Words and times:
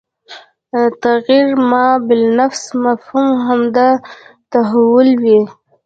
تغیر 1.03 1.47
ما 1.69 1.85
بالانفس 2.07 2.63
مفهوم 2.85 3.29
همدا 3.47 3.89
تحول 4.51 5.07
وي 5.21 5.41